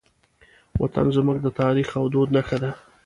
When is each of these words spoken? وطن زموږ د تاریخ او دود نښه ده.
وطن 0.81 1.05
زموږ 1.15 1.37
د 1.41 1.47
تاریخ 1.61 1.87
او 1.99 2.05
دود 2.13 2.29
نښه 2.35 2.57
ده. 2.63 2.71